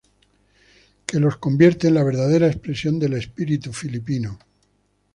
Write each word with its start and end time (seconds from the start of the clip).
Que 1.05 1.19
los 1.19 1.37
convierte 1.37 1.87
en 1.89 1.93
la 1.93 2.03
verdadera 2.03 2.47
expresión 2.47 2.97
del 2.97 3.13
espíritu 3.13 3.71
filipino. 3.71 4.39